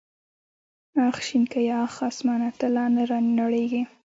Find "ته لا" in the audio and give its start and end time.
2.59-2.85